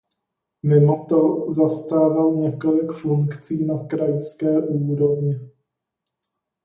[0.63, 5.49] Mimoto zastával několik funkcí na krajské úrovni.